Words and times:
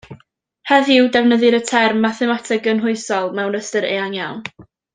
Heddiw, 0.69 1.09
defnyddir 1.15 1.57
y 1.57 1.59
term 1.73 2.01
mathemateg 2.07 2.63
gymhwysol 2.69 3.31
mewn 3.41 3.59
ystyr 3.63 3.89
eang 3.93 4.17
iawn. 4.23 4.43